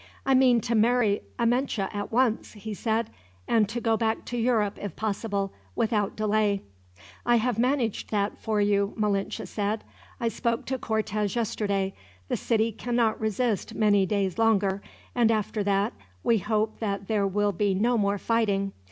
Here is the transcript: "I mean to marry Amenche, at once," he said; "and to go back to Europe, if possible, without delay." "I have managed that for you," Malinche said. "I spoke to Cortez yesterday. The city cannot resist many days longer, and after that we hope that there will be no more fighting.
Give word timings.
"I 0.25 0.33
mean 0.33 0.61
to 0.61 0.73
marry 0.73 1.21
Amenche, 1.37 1.77
at 1.93 2.11
once," 2.11 2.53
he 2.53 2.73
said; 2.73 3.11
"and 3.47 3.69
to 3.69 3.79
go 3.79 3.95
back 3.97 4.25
to 4.25 4.35
Europe, 4.35 4.79
if 4.81 4.95
possible, 4.95 5.53
without 5.75 6.15
delay." 6.15 6.63
"I 7.23 7.35
have 7.35 7.59
managed 7.59 8.09
that 8.09 8.39
for 8.39 8.59
you," 8.59 8.95
Malinche 8.97 9.45
said. 9.47 9.83
"I 10.19 10.27
spoke 10.27 10.65
to 10.65 10.79
Cortez 10.79 11.35
yesterday. 11.35 11.93
The 12.29 12.37
city 12.37 12.71
cannot 12.71 13.21
resist 13.21 13.75
many 13.75 14.07
days 14.07 14.39
longer, 14.39 14.81
and 15.13 15.29
after 15.29 15.63
that 15.65 15.93
we 16.23 16.39
hope 16.39 16.79
that 16.79 17.07
there 17.07 17.27
will 17.27 17.51
be 17.51 17.75
no 17.75 17.95
more 17.95 18.17
fighting. 18.17 18.71